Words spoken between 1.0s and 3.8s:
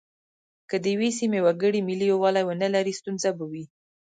سیمې وګړي ملي یووالی ونه لري ستونزه به وي.